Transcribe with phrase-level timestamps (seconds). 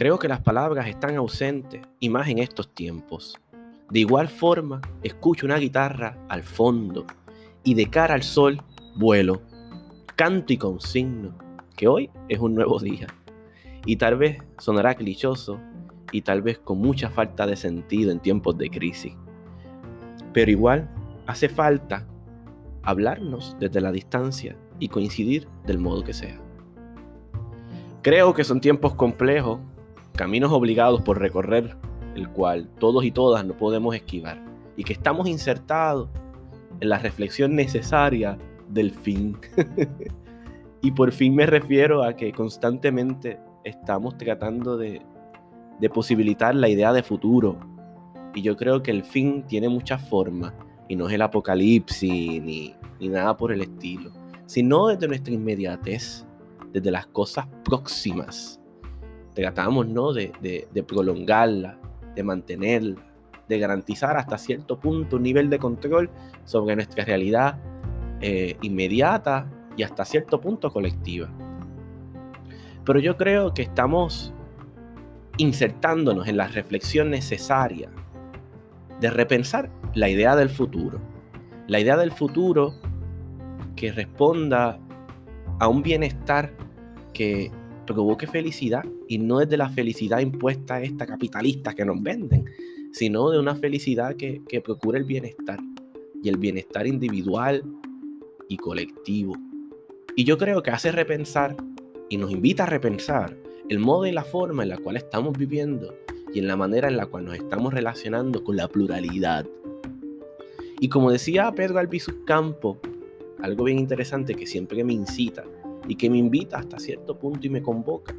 [0.00, 3.38] Creo que las palabras están ausentes y más en estos tiempos.
[3.90, 7.06] De igual forma, escucho una guitarra al fondo
[7.64, 8.62] y de cara al sol
[8.96, 9.42] vuelo,
[10.16, 11.36] canto y consigno
[11.76, 13.08] que hoy es un nuevo día.
[13.84, 15.60] Y tal vez sonará clichoso
[16.12, 19.14] y tal vez con mucha falta de sentido en tiempos de crisis.
[20.32, 20.90] Pero igual
[21.26, 22.06] hace falta
[22.90, 26.40] hablarnos desde la distancia y coincidir del modo que sea.
[28.02, 29.60] Creo que son tiempos complejos
[30.16, 31.76] caminos obligados por recorrer,
[32.14, 34.42] el cual todos y todas no podemos esquivar,
[34.76, 36.08] y que estamos insertados
[36.80, 39.38] en la reflexión necesaria del fin.
[40.82, 45.02] y por fin me refiero a que constantemente estamos tratando de,
[45.92, 47.56] posibilitar la idea de futuro.
[48.34, 50.52] Y yo creo que el fin tiene muchas formas,
[50.90, 54.10] y no es el apocalipsis ni, ni nada por el estilo,
[54.46, 56.26] sino desde nuestra inmediatez,
[56.72, 58.60] desde las cosas próximas
[59.34, 60.12] tratamos ¿no?
[60.12, 61.78] de, prolongarla,
[62.16, 63.00] de mantenerla,
[63.48, 66.10] de garantizar hasta cierto punto un nivel de control
[66.44, 67.60] sobre nuestra realidad
[68.20, 71.30] eh, inmediata y hasta cierto punto colectiva.
[72.84, 74.34] Pero yo creo que estamos
[75.36, 77.90] insertándonos en la reflexión necesaria
[78.98, 81.00] de repensar la idea del futuro.
[81.66, 82.74] La idea del futuro
[83.76, 84.78] que responda
[85.58, 86.52] a un bienestar
[87.12, 87.50] que
[87.86, 92.44] provoque felicidad y no es de la felicidad impuesta esta capitalista que nos venden,
[92.92, 95.58] sino de una felicidad que, que procura el bienestar
[96.22, 97.64] y el bienestar individual
[98.48, 99.34] y colectivo.
[100.16, 101.56] Y yo creo que hace repensar
[102.08, 103.36] y nos invita a repensar
[103.68, 105.94] el modo y la forma en la cual estamos viviendo
[106.32, 109.46] y en la manera en la cual nos estamos relacionando con la pluralidad.
[110.80, 112.80] Y como decía Pedro Albizu Campo,
[113.42, 115.44] algo bien interesante que siempre me incita
[115.86, 118.14] y que me invita hasta cierto punto y me convoca.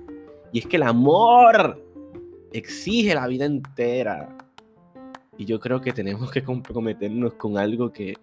[0.52, 1.84] Y es que el amor
[2.52, 4.38] exige la vida entera.
[5.38, 8.16] Y yo creo que tenemos que comprometernos con algo que,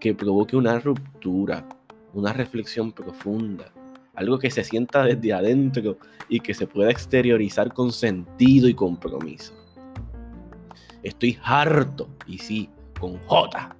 [0.00, 1.68] que provoque una ruptura,
[2.14, 3.72] una reflexión profunda,
[4.14, 5.98] algo que se sienta desde adentro
[6.30, 9.52] y que se pueda exteriorizar con sentido y compromiso.
[11.02, 13.76] Estoy harto, y sí, con J,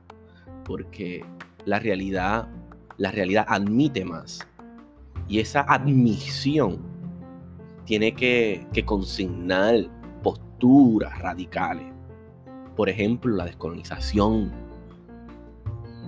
[0.65, 1.25] porque
[1.65, 2.49] la realidad,
[2.97, 4.47] la realidad admite más
[5.29, 6.79] y esa admisión
[7.85, 9.87] tiene que, consignar
[10.23, 11.87] posturas radicales.
[12.77, 14.53] Por ejemplo, la descolonización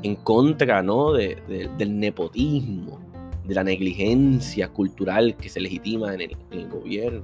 [0.03, 1.13] en contra ¿no?
[1.13, 3.01] del nepotismo,
[3.45, 7.23] de la negligencia cultural que se legitima en el, gobierno,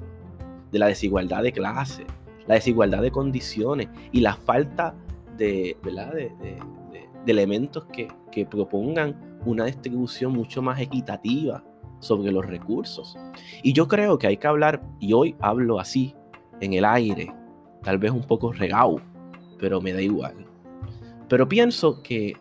[0.71, 2.07] de la desigualdad de clase,
[2.47, 4.95] la desigualdad de condiciones y la falta
[5.37, 6.59] de, de,
[7.27, 11.65] elementos que, que propongan una distribución mucho más equitativa
[12.01, 13.17] sobre los recursos.
[13.63, 16.15] Y yo creo que hay que hablar, y hoy hablo así,
[16.61, 17.33] en el aire,
[17.83, 19.01] tal vez un poco regado,
[19.59, 20.47] pero me da igual.
[21.29, 22.37] Pero pienso que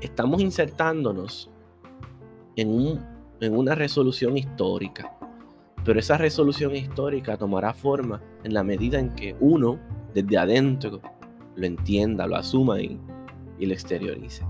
[0.00, 1.50] estamos insertándonos
[2.56, 3.00] en, un,
[3.40, 5.16] en una resolución histórica,
[5.84, 9.78] pero esa resolución histórica tomará forma en la medida en que uno,
[10.14, 11.00] desde adentro,
[11.56, 12.98] lo entienda, lo asuma y,
[13.58, 14.44] y lo exteriorice.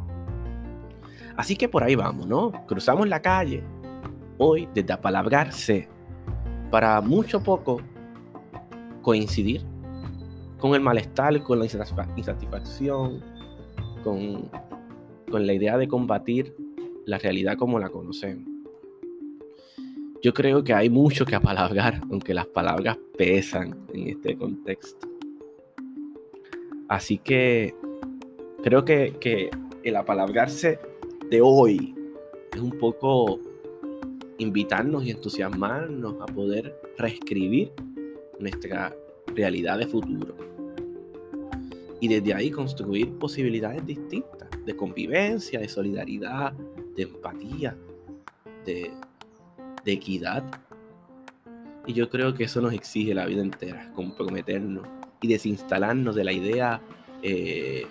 [1.36, 2.52] Así que por ahí vamos, ¿no?
[2.66, 3.62] Cruzamos la calle
[4.38, 5.88] hoy desde apalabrarse
[6.70, 7.80] para mucho poco
[9.02, 9.62] coincidir
[10.58, 13.22] con el malestar, con la insatisfacción,
[14.02, 14.50] con,
[15.30, 16.56] con la idea de combatir
[17.04, 18.48] la realidad como la conocemos.
[20.22, 25.06] Yo creo que hay mucho que apalabrar, aunque las palabras pesan en este contexto.
[26.88, 27.74] Así que
[28.62, 29.50] creo que, que
[29.82, 30.78] el apalabrarse
[31.30, 31.94] de hoy
[32.52, 33.40] es un poco
[34.38, 37.72] invitarnos y entusiasmarnos a poder reescribir
[38.38, 38.94] nuestra
[39.34, 40.36] realidad de futuro.
[42.00, 46.52] Y desde ahí construir posibilidades distintas de convivencia, de solidaridad,
[46.96, 47.76] de empatía,
[48.64, 48.90] de,
[49.86, 50.42] equidad.
[51.86, 54.86] Y yo creo que eso nos exige la vida entera, comprometernos
[55.24, 56.82] y desinstalarnos de la idea
[57.22, 57.86] eh,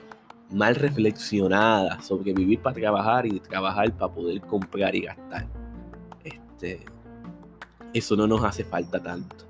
[0.52, 5.48] mal reflexionada sobre vivir para trabajar y trabajar para poder comprar y gastar.
[6.24, 6.86] Este,
[7.92, 9.48] eso no nos hace falta tanto.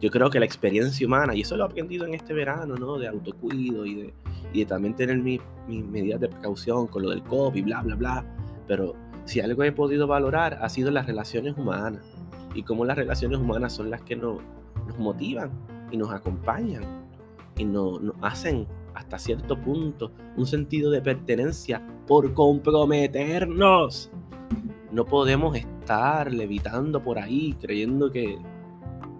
[0.00, 2.98] Yo creo que la experiencia humana, y eso lo he aprendido en este verano, ¿no?
[2.98, 4.14] De autocuido y de,
[4.52, 8.36] y también tener mis medidas de precaución con lo del COVID, bla, bla, bla.
[8.66, 8.96] Pero
[9.26, 12.04] si algo he podido valorar ha sido las relaciones humanas
[12.52, 14.42] y cómo las relaciones humanas son las que nos,
[14.88, 15.52] nos motivan
[15.92, 17.01] y nos acompañan
[17.56, 24.10] y nos, nos hacen hasta cierto punto un sentido de pertenencia por comprometernos.
[24.90, 28.38] No podemos estar levitando por ahí creyendo que,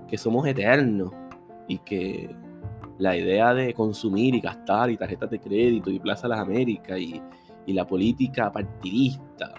[0.09, 1.13] que somos eternos
[1.69, 2.35] y que
[2.99, 7.21] la idea de consumir y gastar y tarjetas de crédito y Plaza Las Américas y,
[7.67, 9.55] y la política partidista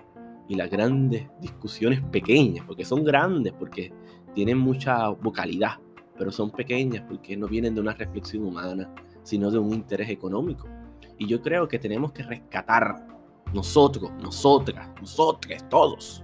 [0.47, 3.91] y las grandes discusiones pequeñas, porque son grandes, porque
[4.33, 5.79] tienen mucha vocalidad,
[6.23, 8.89] pero son pequeñas porque no vienen de una reflexión humana,
[9.23, 10.69] sino de un interés económico.
[11.17, 13.05] Y yo creo que tenemos que rescatar
[13.53, 16.23] nosotros, nosotras, nosotros, todos,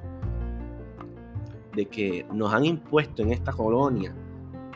[1.75, 4.16] de que nos han impuesto en esta colonia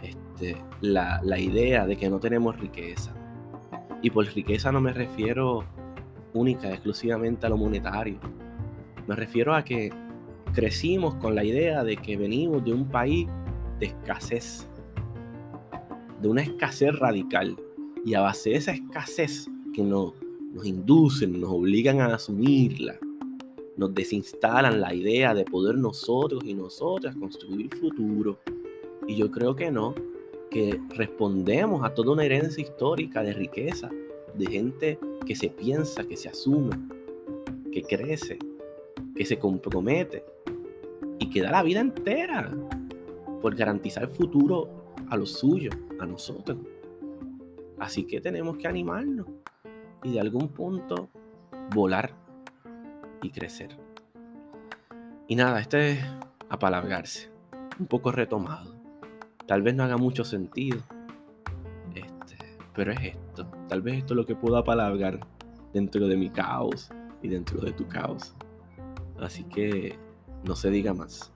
[0.01, 3.15] este, la, la idea de que no tenemos riqueza.
[4.01, 5.63] Y por riqueza no me refiero
[6.33, 8.19] única, exclusivamente a lo monetario.
[9.07, 9.89] Me refiero a que
[10.51, 13.25] crecimos con la idea de que venimos de un país
[13.79, 14.67] de escasez,
[16.23, 17.55] de una escasez radical.
[18.05, 20.13] Y a base de esa escasez que nos,
[20.53, 22.97] nos inducen, nos obligan a asumirla,
[23.77, 28.39] nos desinstalan la idea de poder nosotros y nosotras construir futuro.
[29.07, 29.93] Y yo creo que no,
[30.49, 33.89] que respondemos a toda una herencia histórica de riqueza,
[34.35, 36.77] de gente que se piensa, que se asume,
[37.71, 38.39] que crece,
[39.15, 40.23] que se compromete
[41.19, 42.55] y que da la vida entera
[43.41, 44.82] por garantizar futuro
[45.13, 46.57] a los suyos, a nosotros.
[47.79, 49.27] Así que tenemos que animarnos
[50.03, 51.09] y de algún punto
[51.73, 52.15] volar
[53.21, 53.77] y crecer.
[55.27, 55.99] Y nada, este es
[56.49, 57.29] apalabrarse,
[57.79, 58.73] un poco retomado.
[59.45, 60.79] Tal vez no haga mucho sentido,
[61.93, 62.37] este,
[62.73, 63.45] pero es esto.
[63.69, 65.19] Tal vez esto es lo que puedo apalabrar
[65.73, 66.89] dentro de mi caos
[67.21, 68.33] y dentro de tu caos.
[69.19, 69.95] Así que
[70.43, 71.31] no se diga más.